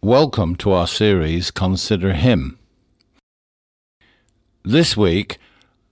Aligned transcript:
Welcome 0.00 0.54
to 0.58 0.70
our 0.70 0.86
series 0.86 1.50
Consider 1.50 2.12
Him. 2.12 2.56
This 4.62 4.96
week, 4.96 5.38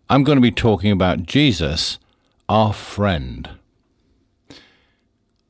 I'm 0.08 0.22
going 0.22 0.36
to 0.36 0.42
be 0.42 0.52
talking 0.52 0.92
about 0.92 1.24
Jesus, 1.24 1.98
our 2.48 2.72
friend. 2.72 3.50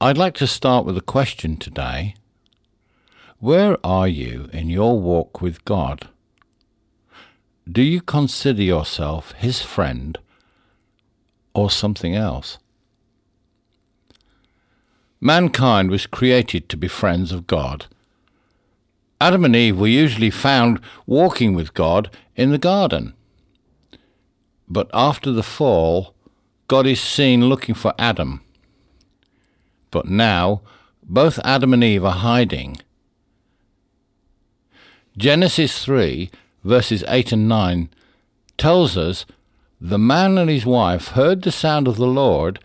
I'd 0.01 0.17
like 0.17 0.33
to 0.37 0.47
start 0.47 0.87
with 0.87 0.97
a 0.97 1.03
question 1.03 1.59
today. 1.59 2.15
Where 3.41 3.77
are 3.85 4.09
you 4.09 4.49
in 4.55 4.71
your 4.71 4.99
walk 4.99 5.43
with 5.43 5.63
God? 5.67 6.09
Do 7.71 7.83
you 7.83 8.01
consider 8.01 8.63
yourself 8.63 9.33
His 9.33 9.61
friend 9.61 10.19
or 11.53 11.71
something 11.71 12.17
else? 12.17 12.57
Mankind 15.21 15.91
was 15.91 16.07
created 16.07 16.71
to 16.71 16.79
be 16.79 16.89
friends 16.89 17.33
of 17.33 17.47
God. 17.47 17.85
Adam 19.21 19.45
and 19.45 19.57
Eve 19.57 19.79
were 19.79 19.87
usually 19.87 20.31
found 20.31 20.81
walking 21.07 21.55
with 21.55 21.73
God 21.73 22.11
in 22.35 22.51
the 22.51 22.59
garden. 22.59 23.15
But 24.69 24.91
after 24.93 25.33
the 25.33 25.43
fall, 25.43 26.15
God 26.69 26.87
is 26.87 27.01
seen 27.01 27.49
looking 27.49 27.75
for 27.75 27.95
Adam. 27.99 28.43
But 29.91 30.07
now, 30.07 30.63
both 31.03 31.39
Adam 31.45 31.73
and 31.73 31.83
Eve 31.83 32.05
are 32.05 32.13
hiding. 32.13 32.79
Genesis 35.17 35.83
3, 35.83 36.31
verses 36.63 37.03
8 37.09 37.33
and 37.33 37.49
9, 37.49 37.89
tells 38.59 38.97
us 38.99 39.25
the 39.81 39.99
man 39.99 40.37
and 40.37 40.51
his 40.51 40.67
wife 40.67 41.09
heard 41.09 41.43
the 41.43 41.53
sound 41.53 41.89
of 41.89 41.97
the 41.97 42.07
Lord 42.07 42.59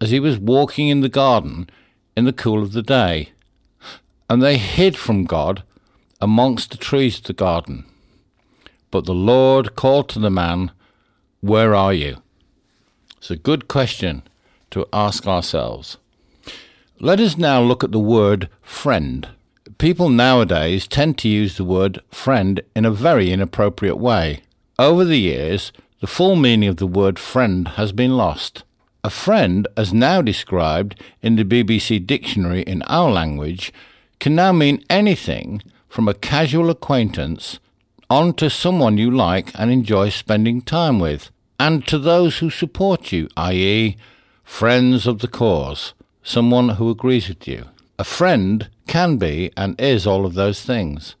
as 0.00 0.10
he 0.10 0.20
was 0.20 0.38
walking 0.38 0.88
in 0.88 1.00
the 1.00 1.08
garden 1.08 1.70
in 2.16 2.24
the 2.24 2.32
cool 2.32 2.62
of 2.62 2.72
the 2.72 2.82
day, 2.82 3.30
and 4.28 4.42
they 4.42 4.58
hid 4.58 4.96
from 4.96 5.24
God 5.24 5.62
amongst 6.20 6.70
the 6.70 6.76
trees 6.76 7.18
of 7.18 7.24
the 7.24 7.32
garden. 7.32 7.84
But 8.90 9.06
the 9.06 9.14
Lord 9.14 9.74
called 9.74 10.08
to 10.10 10.18
the 10.18 10.30
man, 10.30 10.70
Where 11.40 11.74
are 11.74 11.92
you? 11.92 12.22
It's 13.18 13.30
a 13.30 13.36
good 13.36 13.68
question 13.68 14.22
to 14.70 14.86
ask 14.92 15.26
ourselves. 15.26 15.96
Let 17.00 17.20
us 17.20 17.36
now 17.36 17.60
look 17.60 17.82
at 17.82 17.92
the 17.92 17.98
word 17.98 18.48
friend. 18.62 19.28
People 19.78 20.08
nowadays 20.08 20.86
tend 20.86 21.18
to 21.18 21.28
use 21.28 21.56
the 21.56 21.64
word 21.64 22.00
friend 22.10 22.60
in 22.76 22.84
a 22.84 22.90
very 22.90 23.32
inappropriate 23.32 23.98
way. 23.98 24.42
Over 24.78 25.04
the 25.04 25.18
years, 25.18 25.72
the 26.00 26.06
full 26.06 26.36
meaning 26.36 26.68
of 26.68 26.76
the 26.76 26.86
word 26.86 27.18
friend 27.18 27.68
has 27.68 27.92
been 27.92 28.16
lost. 28.16 28.62
A 29.02 29.10
friend, 29.10 29.66
as 29.76 29.92
now 29.92 30.22
described 30.22 31.00
in 31.20 31.36
the 31.36 31.44
BBC 31.44 32.06
dictionary 32.06 32.62
in 32.62 32.82
our 32.82 33.10
language, 33.10 33.72
can 34.20 34.34
now 34.34 34.52
mean 34.52 34.84
anything 34.88 35.62
from 35.94 36.08
a 36.08 36.14
casual 36.14 36.70
acquaintance 36.70 37.60
on 38.10 38.32
to 38.32 38.50
someone 38.50 38.98
you 38.98 39.08
like 39.08 39.52
and 39.54 39.70
enjoy 39.70 40.08
spending 40.08 40.60
time 40.60 40.98
with, 40.98 41.30
and 41.60 41.86
to 41.86 41.96
those 41.96 42.38
who 42.38 42.50
support 42.50 43.12
you, 43.12 43.28
i.e., 43.36 43.96
friends 44.42 45.06
of 45.06 45.20
the 45.20 45.28
cause, 45.28 45.94
someone 46.20 46.70
who 46.70 46.90
agrees 46.90 47.28
with 47.28 47.46
you. 47.46 47.66
A 47.96 48.02
friend 48.02 48.68
can 48.88 49.18
be 49.18 49.52
and 49.56 49.80
is 49.80 50.04
all 50.04 50.26
of 50.26 50.34
those 50.34 50.64
things. 50.64 51.14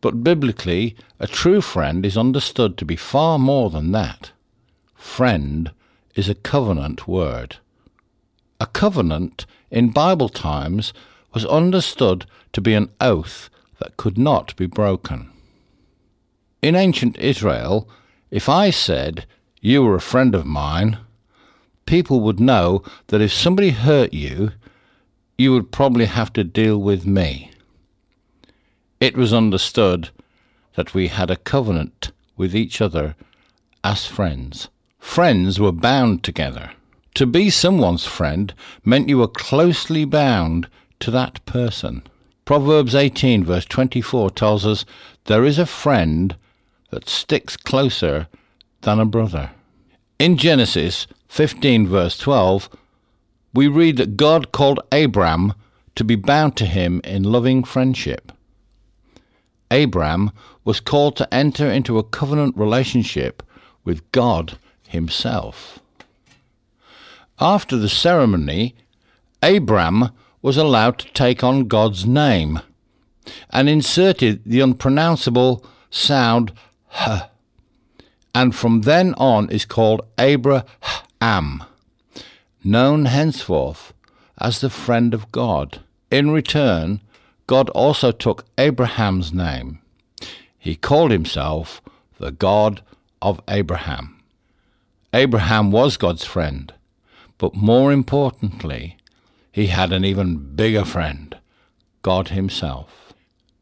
But 0.00 0.24
biblically, 0.24 0.96
a 1.20 1.26
true 1.26 1.60
friend 1.60 2.06
is 2.06 2.16
understood 2.16 2.78
to 2.78 2.86
be 2.86 2.96
far 2.96 3.38
more 3.38 3.68
than 3.68 3.92
that. 3.92 4.30
Friend 4.94 5.70
is 6.14 6.30
a 6.30 6.34
covenant 6.34 7.06
word. 7.06 7.56
A 8.58 8.64
covenant 8.64 9.44
in 9.70 9.90
Bible 9.90 10.30
times 10.30 10.94
was 11.34 11.44
understood 11.44 12.24
to 12.54 12.62
be 12.62 12.72
an 12.72 12.90
oath 12.98 13.50
that 13.82 13.96
could 13.96 14.16
not 14.16 14.54
be 14.54 14.66
broken. 14.66 15.28
In 16.62 16.76
ancient 16.76 17.18
Israel, 17.18 17.88
if 18.30 18.48
I 18.48 18.70
said, 18.70 19.26
You 19.60 19.82
were 19.82 19.96
a 19.96 20.00
friend 20.00 20.36
of 20.36 20.46
mine, 20.46 20.98
people 21.84 22.20
would 22.20 22.38
know 22.38 22.84
that 23.08 23.20
if 23.20 23.32
somebody 23.32 23.70
hurt 23.70 24.14
you, 24.14 24.52
you 25.36 25.52
would 25.52 25.72
probably 25.72 26.04
have 26.04 26.32
to 26.34 26.44
deal 26.44 26.78
with 26.78 27.04
me. 27.04 27.50
It 29.00 29.16
was 29.16 29.32
understood 29.32 30.10
that 30.76 30.94
we 30.94 31.08
had 31.08 31.30
a 31.30 31.36
covenant 31.36 32.12
with 32.36 32.54
each 32.54 32.80
other 32.80 33.16
as 33.82 34.06
friends. 34.06 34.68
Friends 35.00 35.58
were 35.58 35.72
bound 35.72 36.22
together. 36.22 36.70
To 37.14 37.26
be 37.26 37.50
someone's 37.50 38.06
friend 38.06 38.54
meant 38.84 39.08
you 39.08 39.18
were 39.18 39.28
closely 39.28 40.04
bound 40.04 40.68
to 41.00 41.10
that 41.10 41.44
person. 41.46 42.04
Proverbs 42.44 42.94
18, 42.94 43.44
verse 43.44 43.64
24 43.64 44.30
tells 44.30 44.66
us, 44.66 44.84
There 45.24 45.44
is 45.44 45.58
a 45.58 45.66
friend 45.66 46.36
that 46.90 47.08
sticks 47.08 47.56
closer 47.56 48.26
than 48.80 48.98
a 48.98 49.04
brother. 49.06 49.52
In 50.18 50.36
Genesis 50.36 51.06
15, 51.28 51.86
verse 51.86 52.18
12, 52.18 52.68
we 53.54 53.68
read 53.68 53.96
that 53.96 54.16
God 54.16 54.50
called 54.50 54.80
Abram 54.90 55.54
to 55.94 56.04
be 56.04 56.16
bound 56.16 56.56
to 56.56 56.66
him 56.66 57.00
in 57.04 57.22
loving 57.22 57.62
friendship. 57.62 58.32
Abram 59.70 60.30
was 60.64 60.80
called 60.80 61.16
to 61.16 61.34
enter 61.34 61.70
into 61.70 61.98
a 61.98 62.04
covenant 62.04 62.56
relationship 62.56 63.42
with 63.84 64.10
God 64.12 64.58
himself. 64.88 65.78
After 67.40 67.76
the 67.76 67.88
ceremony, 67.88 68.74
Abram 69.42 70.10
was 70.42 70.56
allowed 70.56 70.98
to 70.98 71.12
take 71.12 71.42
on 71.42 71.68
God's 71.68 72.04
name 72.04 72.60
and 73.50 73.68
inserted 73.68 74.42
the 74.44 74.60
unpronounceable 74.60 75.64
sound 75.90 76.52
h, 77.06 77.22
and 78.34 78.54
from 78.54 78.82
then 78.82 79.14
on 79.14 79.48
is 79.50 79.64
called 79.64 80.02
Abraham, 80.18 81.64
known 82.64 83.04
henceforth 83.04 83.92
as 84.38 84.60
the 84.60 84.70
friend 84.70 85.14
of 85.14 85.30
God. 85.32 85.80
In 86.10 86.30
return, 86.30 87.00
God 87.46 87.70
also 87.70 88.12
took 88.12 88.44
Abraham's 88.58 89.32
name. 89.32 89.78
He 90.58 90.74
called 90.74 91.10
himself 91.10 91.80
the 92.18 92.32
God 92.32 92.82
of 93.20 93.40
Abraham. 93.48 94.22
Abraham 95.12 95.70
was 95.70 95.96
God's 95.96 96.24
friend, 96.24 96.72
but 97.38 97.54
more 97.54 97.92
importantly, 97.92 98.96
he 99.52 99.66
had 99.66 99.92
an 99.92 100.04
even 100.04 100.54
bigger 100.56 100.84
friend, 100.84 101.36
God 102.00 102.28
Himself. 102.28 103.12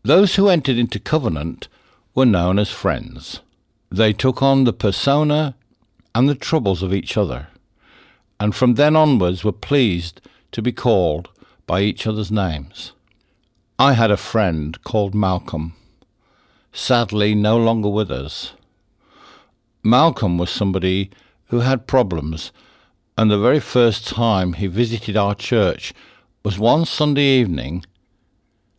Those 0.02 0.36
who 0.36 0.48
entered 0.48 0.78
into 0.78 0.98
covenant 0.98 1.68
were 2.14 2.24
known 2.24 2.58
as 2.58 2.70
friends. 2.70 3.40
They 3.90 4.12
took 4.12 4.40
on 4.40 4.64
the 4.64 4.72
persona 4.72 5.56
and 6.14 6.28
the 6.28 6.34
troubles 6.34 6.82
of 6.82 6.94
each 6.94 7.16
other, 7.16 7.48
and 8.38 8.54
from 8.54 8.74
then 8.74 8.96
onwards 8.96 9.44
were 9.44 9.52
pleased 9.52 10.20
to 10.52 10.62
be 10.62 10.72
called 10.72 11.28
by 11.66 11.82
each 11.82 12.06
other's 12.06 12.30
names. 12.30 12.92
I 13.78 13.94
had 13.94 14.10
a 14.10 14.16
friend 14.16 14.82
called 14.84 15.14
Malcolm, 15.14 15.74
sadly 16.72 17.34
no 17.34 17.56
longer 17.56 17.88
with 17.88 18.10
us. 18.10 18.54
Malcolm 19.82 20.38
was 20.38 20.50
somebody 20.50 21.10
who 21.46 21.60
had 21.60 21.86
problems, 21.86 22.52
and 23.20 23.30
the 23.30 23.38
very 23.38 23.60
first 23.60 24.08
time 24.08 24.54
he 24.54 24.66
visited 24.66 25.14
our 25.14 25.34
church 25.34 25.92
was 26.42 26.58
one 26.58 26.86
Sunday 26.86 27.38
evening 27.38 27.84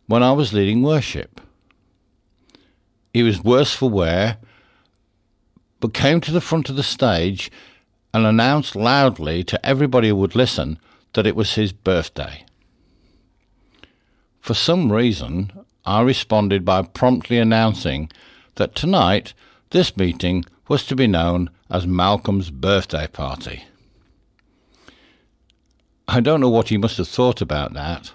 when 0.08 0.24
I 0.24 0.32
was 0.32 0.52
leading 0.52 0.82
worship. 0.82 1.40
He 3.14 3.22
was 3.22 3.44
worse 3.44 3.76
for 3.76 3.88
wear, 3.88 4.40
but 5.80 5.94
came 5.94 6.22
to 6.22 6.32
the 6.32 6.42
front 6.42 6.72
of 6.72 6.76
the 6.76 6.82
stage 6.82 7.52
and 8.16 8.26
announced 8.26 8.76
loudly 8.76 9.44
to 9.44 9.64
everybody 9.64 10.08
who 10.08 10.16
would 10.16 10.36
listen 10.36 10.80
that 11.14 11.28
it 11.28 11.36
was 11.36 11.54
his 11.54 11.72
birthday. 11.72 12.44
For 14.40 14.56
some 14.56 14.92
reason, 14.92 15.52
I 15.86 16.02
responded 16.02 16.66
by 16.66 16.82
promptly 16.82 17.38
announcing 17.38 18.10
that 18.56 18.74
tonight 18.74 19.36
this 19.70 19.96
meeting 19.96 20.46
was 20.68 20.84
to 20.88 20.96
be 20.96 21.06
known 21.06 21.52
as 21.70 21.86
Malcolm's 21.86 22.50
birthday 22.50 23.06
party. 23.06 23.66
I 26.14 26.20
don't 26.20 26.42
know 26.42 26.50
what 26.50 26.68
he 26.68 26.78
must 26.78 26.98
have 26.98 27.08
thought 27.08 27.40
about 27.40 27.72
that, 27.72 28.12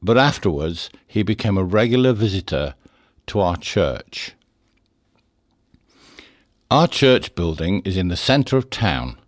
but 0.00 0.16
afterwards 0.16 0.88
he 1.06 1.22
became 1.22 1.58
a 1.58 1.62
regular 1.62 2.14
visitor 2.14 2.74
to 3.26 3.40
our 3.40 3.58
church. 3.58 4.32
Our 6.70 6.88
church 6.88 7.34
building 7.34 7.82
is 7.84 7.98
in 7.98 8.08
the 8.08 8.16
centre 8.16 8.56
of 8.56 8.70
town, 8.70 9.18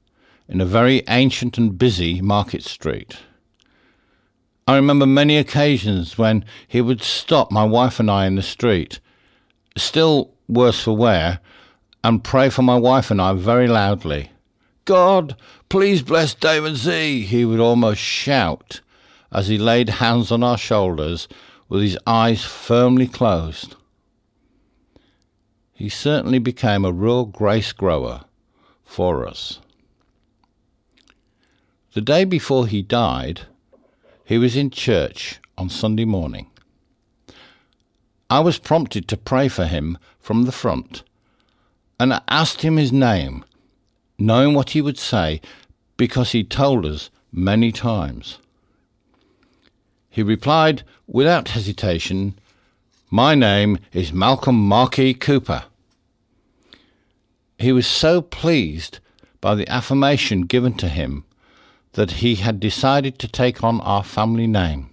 in 0.48 0.62
a 0.62 0.64
very 0.64 1.02
ancient 1.06 1.58
and 1.58 1.76
busy 1.76 2.22
market 2.22 2.62
street. 2.62 3.18
I 4.66 4.76
remember 4.76 5.04
many 5.04 5.36
occasions 5.36 6.16
when 6.16 6.46
he 6.66 6.80
would 6.80 7.02
stop 7.02 7.52
my 7.52 7.64
wife 7.64 8.00
and 8.00 8.10
I 8.10 8.24
in 8.24 8.36
the 8.36 8.42
street, 8.42 9.00
still 9.76 10.32
worse 10.48 10.80
for 10.80 10.96
wear, 10.96 11.40
and 12.02 12.24
pray 12.24 12.48
for 12.48 12.62
my 12.62 12.78
wife 12.78 13.10
and 13.10 13.20
I 13.20 13.34
very 13.34 13.68
loudly. 13.68 14.30
God, 14.88 15.36
please 15.68 16.00
bless 16.00 16.32
David 16.32 16.76
Z, 16.76 17.26
he 17.26 17.44
would 17.44 17.60
almost 17.60 18.00
shout 18.00 18.80
as 19.30 19.48
he 19.48 19.58
laid 19.58 19.90
hands 19.90 20.32
on 20.32 20.42
our 20.42 20.56
shoulders 20.56 21.28
with 21.68 21.82
his 21.82 21.98
eyes 22.06 22.42
firmly 22.42 23.06
closed. 23.06 23.76
He 25.74 25.90
certainly 25.90 26.38
became 26.38 26.86
a 26.86 26.90
real 26.90 27.26
grace 27.26 27.70
grower 27.72 28.22
for 28.82 29.28
us. 29.28 29.60
The 31.92 32.00
day 32.00 32.24
before 32.24 32.66
he 32.66 32.80
died, 32.80 33.42
he 34.24 34.38
was 34.38 34.56
in 34.56 34.70
church 34.70 35.38
on 35.58 35.68
Sunday 35.68 36.06
morning. 36.06 36.50
I 38.30 38.40
was 38.40 38.56
prompted 38.56 39.06
to 39.08 39.18
pray 39.18 39.48
for 39.48 39.66
him 39.66 39.98
from 40.18 40.44
the 40.44 40.52
front 40.52 41.02
and 42.00 42.14
I 42.14 42.22
asked 42.28 42.62
him 42.62 42.78
his 42.78 42.92
name, 42.92 43.44
knowing 44.18 44.54
what 44.54 44.70
he 44.70 44.82
would 44.82 44.98
say 44.98 45.40
because 45.96 46.32
he 46.32 46.42
told 46.44 46.84
us 46.84 47.10
many 47.32 47.70
times. 47.70 48.38
He 50.10 50.22
replied 50.22 50.82
without 51.06 51.48
hesitation, 51.48 52.38
My 53.10 53.34
name 53.34 53.78
is 53.92 54.12
Malcolm 54.12 54.56
Marquis 54.56 55.14
Cooper. 55.14 55.64
He 57.58 57.72
was 57.72 57.86
so 57.86 58.22
pleased 58.22 59.00
by 59.40 59.54
the 59.54 59.68
affirmation 59.68 60.42
given 60.42 60.74
to 60.74 60.88
him 60.88 61.24
that 61.92 62.12
he 62.22 62.36
had 62.36 62.60
decided 62.60 63.18
to 63.18 63.28
take 63.28 63.64
on 63.64 63.80
our 63.80 64.04
family 64.04 64.46
name. 64.46 64.90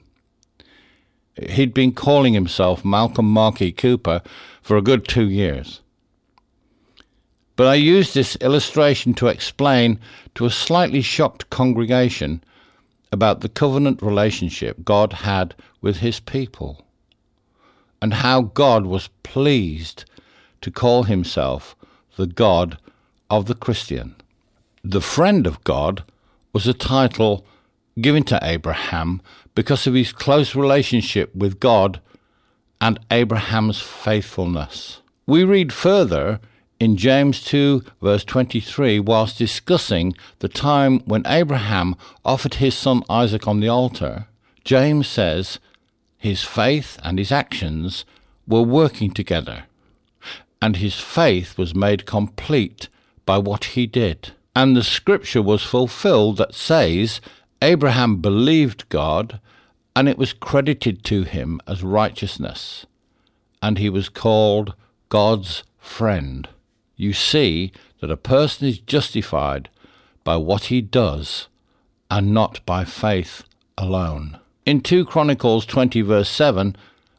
He'd 1.36 1.74
been 1.74 1.92
calling 1.92 2.34
himself 2.34 2.86
Malcolm 2.86 3.30
Marquis 3.32 3.72
Cooper 3.72 4.22
for 4.62 4.78
a 4.78 4.82
good 4.82 5.08
two 5.08 5.30
years. 5.30 5.82
But 7.56 7.68
I 7.68 7.76
use 7.76 8.14
this 8.14 8.36
illustration 8.38 9.14
to 9.16 9.28
explain 9.28 10.00
to 10.36 10.46
a 10.46 10.50
slightly 10.50 11.02
shocked 11.02 11.50
congregation 11.50 12.44
about 13.12 13.40
the 13.40 13.50
covenant 13.50 14.02
relationship 14.02 14.84
God 14.84 15.14
had 15.14 15.56
with 15.82 15.98
his 15.98 16.20
people 16.20 16.86
and 18.02 18.16
how 18.16 18.42
God 18.42 18.86
was 18.86 19.10
pleased 19.24 20.06
to 20.62 20.72
call 20.72 21.04
himself 21.04 21.76
the 22.18 22.28
God 22.28 22.78
of 23.30 23.46
the 23.46 23.56
Christian. 23.56 24.16
The 24.84 25.02
friend 25.02 25.48
of 25.48 25.64
God 25.64 26.04
was 26.52 26.68
a 26.68 26.74
title 26.74 27.46
given 28.00 28.24
to 28.24 28.40
Abraham 28.42 29.22
because 29.56 29.88
of 29.88 29.94
his 29.94 30.12
close 30.12 30.56
relationship 30.56 31.34
with 31.34 31.60
God 31.60 32.02
and 32.82 33.00
Abraham's 33.10 33.80
faithfulness. 33.82 35.02
We 35.26 35.44
read 35.44 35.72
further 35.72 36.40
in 36.80 36.98
James 36.98 37.42
2, 37.44 37.84
verse 38.02 38.26
23, 38.26 39.00
whilst 39.00 39.38
discussing 39.38 40.14
the 40.40 40.50
time 40.50 41.00
when 41.02 41.26
Abraham 41.26 41.96
offered 42.26 42.56
his 42.56 42.76
son 42.76 43.04
Isaac 43.10 43.48
on 43.48 43.62
the 43.62 43.70
altar, 43.70 44.28
James 44.66 45.08
says 45.08 45.60
his 46.18 46.44
faith 46.44 47.00
and 47.02 47.18
his 47.18 47.32
actions 47.32 48.04
were 48.46 48.62
working 48.62 49.12
together, 49.12 49.66
and 50.62 50.78
his 50.78 51.00
faith 51.00 51.58
was 51.58 51.74
made 51.74 52.06
complete 52.06 52.90
by 53.26 53.38
what 53.38 53.66
he 53.66 53.88
did. 53.88 54.34
And 54.54 54.76
the 54.76 54.84
scripture 54.84 55.42
was 55.42 55.64
fulfilled 55.64 56.38
that 56.38 56.54
says, 56.54 57.22
Abraham 57.62 58.18
believed 58.18 58.90
God, 58.90 59.40
and 59.96 60.10
it 60.10 60.18
was 60.18 60.34
credited 60.34 61.06
to 61.06 61.24
him 61.24 61.62
as 61.68 61.84
righteousness, 61.84 62.86
and 63.62 63.78
he 63.78 63.90
was 63.90 64.10
called 64.10 64.74
God's 65.08 65.64
friend 65.80 66.50
you 66.96 67.14
see 67.14 67.72
that 68.02 68.12
a 68.12 68.18
person 68.18 68.68
is 68.68 68.80
justified 68.80 69.70
by 70.24 70.36
what 70.38 70.66
he 70.66 70.82
does 70.82 71.48
and 72.10 72.34
not 72.34 72.66
by 72.66 72.84
faith 72.84 73.44
alone. 73.78 74.40
In 74.66 74.82
2 74.82 75.06
Chronicles 75.06 75.66
20, 75.66 76.02
verse 76.02 76.30
7, 76.30 76.76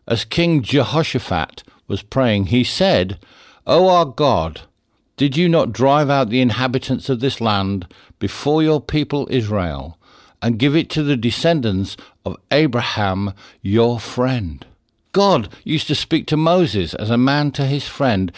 as 0.09 0.25
King 0.25 0.63
Jehoshaphat 0.63 1.63
was 1.87 2.03
praying, 2.03 2.47
he 2.47 2.65
said, 2.65 3.19
O 3.67 3.89
our 3.89 4.05
God, 4.05 4.63
did 5.17 5.37
you 5.37 5.49
not 5.49 5.73
drive 5.73 6.11
out 6.11 6.29
the 6.29 6.41
inhabitants 6.41 7.09
of 7.09 7.21
this 7.21 7.41
land 7.41 7.87
before 8.19 8.63
your 8.63 8.81
people 8.81 9.27
Israel, 9.31 9.99
and 10.43 10.59
give 10.59 10.77
it 10.77 10.91
to 10.91 11.03
the 11.03 11.17
descendants 11.17 11.97
of 12.25 12.37
Abraham, 12.51 13.33
your 13.63 13.99
friend? 13.99 14.67
God 15.13 15.49
used 15.65 15.87
to 15.87 15.95
speak 15.95 16.27
to 16.27 16.37
Moses 16.37 16.93
as 16.95 17.09
a 17.09 17.17
man 17.17 17.51
to 17.53 17.65
his 17.65 17.89
friend, 17.89 18.31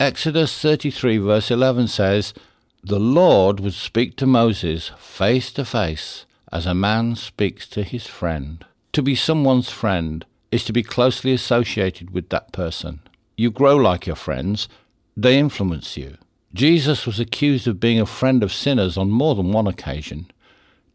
Exodus 0.00 0.60
33, 0.60 1.18
verse 1.18 1.52
11 1.52 1.86
says, 1.86 2.34
The 2.82 2.98
Lord 2.98 3.60
would 3.60 3.74
speak 3.74 4.16
to 4.16 4.26
Moses 4.26 4.90
face 4.98 5.52
to 5.52 5.64
face 5.64 6.26
as 6.50 6.66
a 6.66 6.74
man 6.74 7.14
speaks 7.14 7.68
to 7.68 7.84
his 7.84 8.08
friend. 8.08 8.64
To 8.92 9.02
be 9.02 9.14
someone's 9.14 9.70
friend 9.70 10.24
is 10.50 10.64
to 10.64 10.72
be 10.72 10.82
closely 10.82 11.32
associated 11.32 12.10
with 12.10 12.28
that 12.30 12.52
person. 12.52 13.00
You 13.36 13.52
grow 13.52 13.76
like 13.76 14.06
your 14.06 14.16
friends, 14.16 14.68
they 15.16 15.38
influence 15.38 15.96
you. 15.96 16.16
Jesus 16.52 17.06
was 17.06 17.20
accused 17.20 17.68
of 17.68 17.78
being 17.78 18.00
a 18.00 18.06
friend 18.06 18.42
of 18.42 18.52
sinners 18.52 18.96
on 18.96 19.12
more 19.12 19.36
than 19.36 19.52
one 19.52 19.68
occasion, 19.68 20.28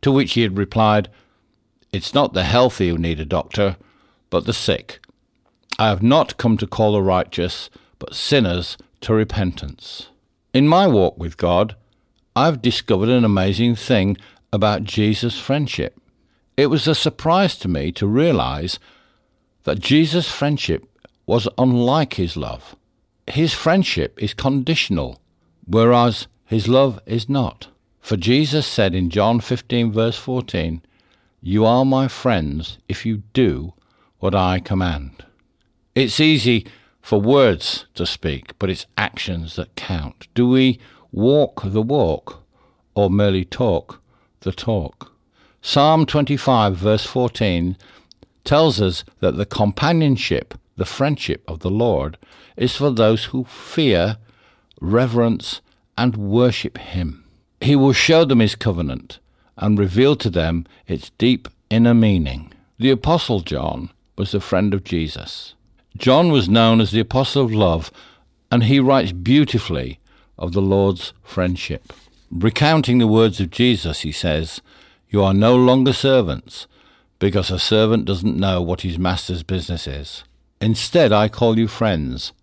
to 0.01 0.11
which 0.11 0.33
he 0.33 0.41
had 0.41 0.57
replied, 0.57 1.07
It's 1.93 2.13
not 2.13 2.33
the 2.33 2.43
healthy 2.43 2.89
who 2.89 2.97
need 2.97 3.21
a 3.21 3.25
doctor, 3.25 3.77
but 4.29 4.45
the 4.45 4.53
sick. 4.53 4.99
I 5.77 5.87
have 5.87 6.03
not 6.03 6.35
come 6.35 6.57
to 6.57 6.67
call 6.67 6.91
the 6.91 7.01
righteous, 7.01 7.69
but 7.97 8.13
sinners 8.13 8.77
to 9.01 9.13
repentance. 9.13 10.09
In 10.53 10.67
my 10.67 10.87
walk 10.87 11.17
with 11.17 11.37
God, 11.37 11.75
I've 12.35 12.61
discovered 12.61 13.09
an 13.09 13.25
amazing 13.25 13.75
thing 13.75 14.17
about 14.51 14.83
Jesus' 14.83 15.39
friendship. 15.39 15.99
It 16.57 16.67
was 16.67 16.87
a 16.87 16.95
surprise 16.95 17.57
to 17.59 17.67
me 17.67 17.91
to 17.93 18.07
realize 18.07 18.79
that 19.63 19.79
Jesus' 19.79 20.29
friendship 20.29 20.85
was 21.25 21.47
unlike 21.57 22.15
his 22.15 22.35
love. 22.35 22.75
His 23.27 23.53
friendship 23.53 24.21
is 24.21 24.33
conditional, 24.33 25.21
whereas 25.67 26.27
his 26.45 26.67
love 26.67 26.99
is 27.05 27.29
not. 27.29 27.67
For 27.99 28.17
Jesus 28.17 28.65
said 28.65 28.95
in 28.95 29.09
John 29.09 29.39
15, 29.39 29.91
verse 29.91 30.17
14, 30.17 30.81
You 31.41 31.65
are 31.65 31.85
my 31.85 32.07
friends 32.07 32.79
if 32.87 33.05
you 33.05 33.17
do 33.33 33.73
what 34.17 34.33
I 34.33 34.59
command. 34.59 35.23
It's 35.93 36.19
easy 36.19 36.65
for 37.01 37.19
words 37.19 37.85
to 37.95 38.05
speak, 38.05 38.57
but 38.59 38.69
it's 38.69 38.85
actions 38.97 39.55
that 39.55 39.75
count. 39.75 40.27
Do 40.33 40.47
we 40.47 40.79
walk 41.11 41.61
the 41.63 41.81
walk 41.81 42.43
or 42.95 43.09
merely 43.09 43.45
talk 43.45 44.01
the 44.41 44.51
talk? 44.51 45.13
Psalm 45.61 46.05
25, 46.05 46.75
verse 46.75 47.05
14, 47.05 47.77
tells 48.43 48.81
us 48.81 49.03
that 49.19 49.35
the 49.35 49.45
companionship, 49.45 50.53
the 50.77 50.85
friendship 50.85 51.43
of 51.47 51.59
the 51.59 51.69
Lord, 51.69 52.17
is 52.55 52.75
for 52.75 52.91
those 52.91 53.25
who 53.25 53.43
fear, 53.43 54.17
reverence, 54.79 55.61
and 55.97 56.15
worship 56.15 56.77
Him. 56.77 57.25
He 57.59 57.75
will 57.75 57.93
show 57.93 58.23
them 58.23 58.39
His 58.39 58.55
covenant 58.55 59.19
and 59.57 59.77
reveal 59.77 60.15
to 60.15 60.29
them 60.29 60.65
its 60.87 61.11
deep 61.17 61.49
inner 61.69 61.93
meaning. 61.93 62.53
The 62.77 62.91
Apostle 62.91 63.41
John 63.41 63.91
was 64.17 64.33
a 64.33 64.39
friend 64.39 64.73
of 64.73 64.83
Jesus. 64.83 65.53
John 65.97 66.31
was 66.31 66.47
known 66.47 66.81
as 66.81 66.91
the 66.91 66.99
Apostle 66.99 67.45
of 67.45 67.53
Love, 67.53 67.91
and 68.51 68.63
he 68.63 68.79
writes 68.79 69.11
beautifully 69.11 69.99
of 70.37 70.53
the 70.53 70.61
Lord's 70.61 71.13
friendship. 71.23 71.93
Recounting 72.31 72.99
the 72.99 73.07
words 73.07 73.39
of 73.39 73.49
Jesus, 73.49 74.01
he 74.01 74.11
says, 74.11 74.61
You 75.09 75.23
are 75.23 75.33
no 75.33 75.55
longer 75.55 75.93
servants, 75.93 76.67
because 77.17 77.51
a 77.51 77.59
servant 77.59 78.05
doesn't 78.05 78.37
know 78.37 78.61
what 78.61 78.81
his 78.81 78.97
master's 78.97 79.43
business 79.43 79.87
is. 79.87 80.23
Instead, 80.61 81.11
I 81.11 81.27
call 81.27 81.57
you 81.57 81.67
friends, 81.67 82.33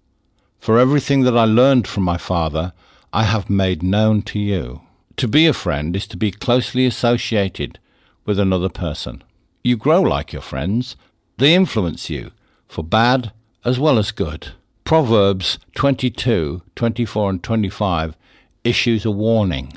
for 0.59 0.79
everything 0.79 1.23
that 1.23 1.37
I 1.37 1.45
learned 1.45 1.87
from 1.87 2.03
my 2.03 2.17
Father, 2.17 2.73
I 3.12 3.23
have 3.25 3.49
made 3.49 3.83
known 3.83 4.23
to 4.23 4.38
you. 4.38 4.83
To 5.19 5.29
be 5.29 5.47
a 5.47 5.53
friend 5.53 5.95
is 5.97 6.07
to 6.09 6.17
be 6.17 6.31
closely 6.31 6.85
associated 6.85 7.79
with 8.25 8.38
another 8.38 8.69
person. 8.69 9.23
You 9.62 9.76
grow 9.76 10.03
like 10.03 10.33
your 10.33 10.43
friends, 10.43 10.97
they 11.38 11.55
influence 11.55 12.11
you, 12.11 12.33
for 12.68 12.85
bad 12.85 13.32
as 13.64 13.78
well 13.78 13.99
as 13.99 14.12
good. 14.12 14.52
Proverbs 14.85 15.58
22, 15.75 16.62
24, 16.75 17.30
and 17.30 17.42
25 17.42 18.16
issues 18.62 19.04
a 19.04 19.11
warning 19.11 19.73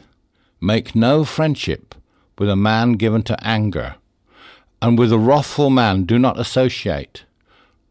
Make 0.62 0.94
no 0.94 1.24
friendship 1.24 1.96
with 2.38 2.50
a 2.50 2.56
man 2.56 2.94
given 2.94 3.24
to 3.24 3.44
anger, 3.46 3.96
and 4.82 5.00
with 5.00 5.12
a 5.12 5.18
wrathful 5.18 5.70
man 5.70 6.04
do 6.04 6.20
not 6.20 6.40
associate, 6.40 7.24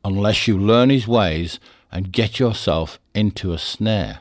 unless 0.05 0.47
you 0.47 0.59
learn 0.59 0.90
his 0.90 1.09
ways 1.09 1.59
and 1.90 2.12
get 2.12 2.38
yourself 2.38 2.99
into 3.14 3.52
a 3.52 3.59
snare. 3.59 4.21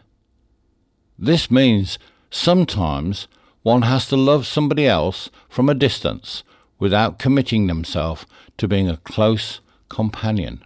This 1.20 1.52
means 1.52 2.00
sometimes 2.30 3.28
one 3.64 3.82
has 3.82 4.08
to 4.08 4.16
love 4.16 4.48
somebody 4.48 4.88
else 4.88 5.30
from 5.50 5.68
a 5.68 5.74
distance 5.74 6.44
without 6.80 7.20
committing 7.20 7.68
themselves 7.68 8.26
to 8.58 8.68
being 8.68 8.90
a 8.90 8.98
close 8.98 9.60
companion. 9.90 10.64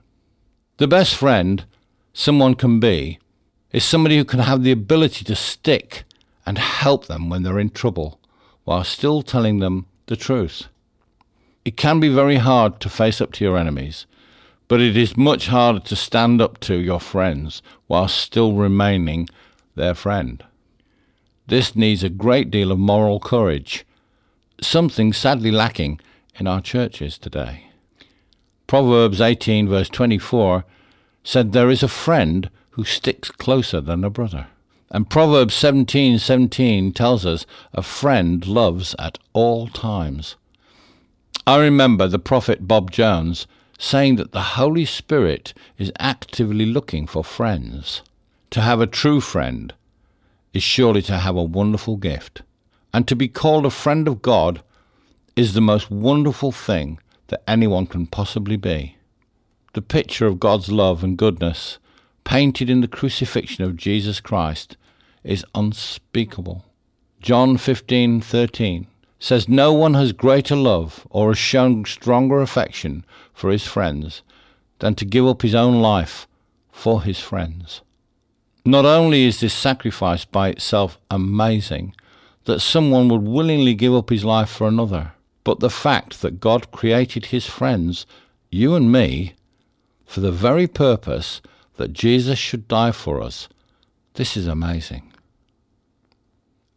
The 0.78 0.88
best 0.88 1.16
friend 1.16 1.66
someone 2.14 2.56
can 2.56 2.80
be 2.80 3.20
is 3.72 3.84
somebody 3.84 4.18
who 4.18 4.26
can 4.26 4.40
have 4.40 4.64
the 4.64 4.72
ability 4.72 5.24
to 5.26 5.36
stick 5.36 6.04
and 6.46 6.58
help 6.58 7.06
them 7.06 7.30
when 7.30 7.44
they're 7.44 7.60
in 7.60 7.70
trouble 7.70 8.20
while 8.64 8.84
still 8.84 9.22
telling 9.22 9.60
them 9.60 9.86
the 10.08 10.16
truth. 10.16 10.68
It 11.64 11.78
can 11.78 12.00
be 12.00 12.10
very 12.10 12.38
hard 12.38 12.80
to 12.80 12.90
face 12.90 13.22
up 13.22 13.32
to 13.34 13.44
your 13.44 13.58
enemies, 13.58 14.08
But 14.72 14.80
it 14.80 14.96
is 14.96 15.18
much 15.18 15.48
harder 15.48 15.82
to 15.82 15.96
stand 15.98 16.42
up 16.42 16.58
to 16.62 16.76
your 16.76 17.02
friends 17.02 17.62
while 17.88 18.08
still 18.08 18.54
remaining 18.54 19.28
their 19.76 19.94
friend. 19.94 20.42
This 21.48 21.76
needs 21.76 22.06
a 22.06 22.10
great 22.10 22.50
deal 22.50 22.72
of 22.72 22.80
moral 22.80 23.20
courage, 23.20 23.86
something 24.62 25.12
sadly 25.12 25.52
lacking 25.52 26.00
in 26.40 26.48
our 26.48 26.62
churches 26.62 27.18
today. 27.18 27.71
Proverbs 28.72 29.20
18, 29.20 29.68
verse 29.68 29.90
24, 29.90 30.64
said, 31.26 31.52
There 31.52 31.70
is 31.70 31.84
a 31.84 31.90
friend 31.90 32.50
who 32.70 32.86
sticks 32.86 33.30
closer 33.30 33.82
than 33.82 34.06
a 34.06 34.10
brother. 34.10 34.48
And 34.90 35.10
Proverbs 35.10 35.56
17, 35.56 36.18
17 36.20 36.94
tells 36.94 37.26
us, 37.26 37.46
A 37.74 37.82
friend 37.82 38.48
loves 38.48 38.96
at 38.98 39.18
all 39.34 39.68
times. 39.68 40.38
I 41.46 41.60
remember 41.60 42.08
the 42.08 42.18
prophet 42.18 42.66
Bob 42.66 42.92
Jones 42.92 43.46
saying 43.78 44.16
that 44.16 44.32
the 44.32 44.56
Holy 44.56 44.86
Spirit 44.86 45.54
is 45.78 45.92
actively 46.00 46.66
looking 46.66 47.08
for 47.08 47.26
friends. 47.26 48.04
To 48.52 48.62
have 48.62 48.80
a 48.80 48.88
true 48.88 49.20
friend 49.20 49.74
is 50.54 50.64
surely 50.64 51.02
to 51.02 51.18
have 51.18 51.36
a 51.36 51.44
wonderful 51.44 51.98
gift. 51.98 52.42
And 52.94 53.06
to 53.10 53.18
be 53.18 53.28
called 53.28 53.66
a 53.66 53.70
friend 53.70 54.08
of 54.08 54.22
God 54.22 54.64
is 55.36 55.56
the 55.56 55.60
most 55.60 55.92
wonderful 55.92 56.54
thing 56.54 57.00
that 57.32 57.42
anyone 57.48 57.88
can 57.88 58.06
possibly 58.06 58.58
be. 58.58 58.98
The 59.74 59.82
picture 59.82 60.28
of 60.28 60.40
God's 60.40 60.70
love 60.70 61.04
and 61.04 61.18
goodness, 61.18 61.80
painted 62.24 62.70
in 62.70 62.82
the 62.82 62.88
crucifixion 62.88 63.64
of 63.64 63.78
Jesus 63.78 64.20
Christ, 64.20 64.78
is 65.24 65.46
unspeakable. 65.56 66.66
John 67.22 67.58
15:13 67.58 68.86
says 69.18 69.48
no 69.48 69.72
one 69.72 69.94
has 69.94 70.12
greater 70.12 70.56
love 70.56 71.08
or 71.10 71.30
has 71.30 71.38
shown 71.38 71.86
stronger 71.86 72.42
affection 72.42 73.06
for 73.34 73.50
his 73.50 73.66
friends 73.66 74.24
than 74.80 74.96
to 74.96 75.06
give 75.06 75.26
up 75.26 75.42
his 75.42 75.56
own 75.56 75.82
life 75.82 76.28
for 76.72 77.04
his 77.04 77.20
friends. 77.20 77.82
Not 78.66 78.86
only 78.86 79.24
is 79.24 79.40
this 79.40 79.54
sacrifice 79.54 80.26
by 80.26 80.50
itself 80.50 81.00
amazing, 81.10 81.96
that 82.46 82.60
someone 82.60 83.08
would 83.08 83.28
willingly 83.28 83.76
give 83.76 83.94
up 83.94 84.10
his 84.10 84.26
life 84.26 84.50
for 84.50 84.68
another, 84.68 85.14
but 85.44 85.60
the 85.60 85.70
fact 85.70 86.22
that 86.22 86.40
God 86.40 86.72
created 86.72 87.28
his 87.28 87.46
friends, 87.46 88.06
you 88.50 88.76
and 88.76 88.92
me, 88.92 89.34
for 90.06 90.20
the 90.20 90.32
very 90.32 90.68
purpose 90.68 91.42
that 91.78 91.94
Jesus 91.94 92.38
should 92.38 92.68
die 92.68 92.92
for 92.92 93.22
us, 93.22 93.48
this 94.14 94.36
is 94.36 94.48
amazing. 94.48 95.12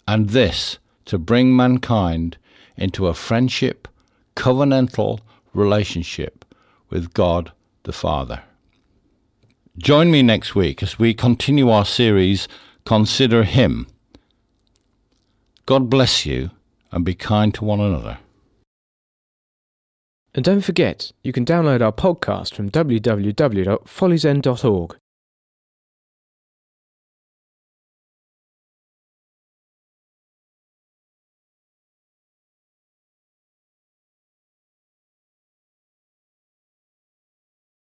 And 0.07 0.31
this 0.31 0.79
to 1.07 1.19
bring 1.19 1.55
mankind 1.55 2.37
into 2.77 3.07
a 3.07 3.15
friendship, 3.15 3.89
covenantal 4.37 5.21
relationship 5.53 6.45
with 6.91 7.13
God 7.13 7.53
the 7.83 7.93
Father. 7.93 8.43
Join 9.77 10.11
me 10.11 10.23
next 10.23 10.55
week 10.55 10.83
as 10.83 10.99
we 10.99 11.15
continue 11.15 11.69
our 11.69 11.85
series, 11.85 12.49
Consider 12.85 13.45
Him. 13.45 13.87
God 15.65 15.89
bless 15.89 16.27
you 16.27 16.51
and 16.93 17.05
be 17.05 17.15
kind 17.15 17.55
to 17.55 17.65
one 17.65 17.81
another. 17.81 18.19
And 20.35 20.45
don't 20.45 20.63
forget, 20.63 21.13
you 21.23 21.33
can 21.33 21.45
download 21.45 21.81
our 21.81 21.93
podcast 21.93 22.55
from 22.55 22.71
www.folliesend.org. 22.71 24.97